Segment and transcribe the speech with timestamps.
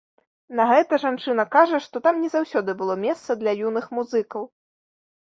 [0.59, 4.53] На гэта жанчына кажа, што там не заўсёды было месца для юных музыкаў.